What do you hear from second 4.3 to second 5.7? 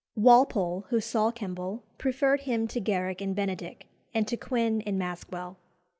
Quin in Maskwell.